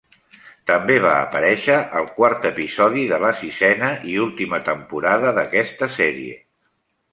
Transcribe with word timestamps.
També 0.69 0.95
va 1.03 1.11
aparèixer 1.17 1.75
al 1.99 2.09
quart 2.15 2.47
episodi 2.51 3.05
de 3.13 3.21
la 3.25 3.31
sisena 3.43 3.93
i 4.15 4.19
última 4.25 4.63
temporada 4.73 5.37
d'aquesta 5.39 5.93
sèrie. 6.01 6.45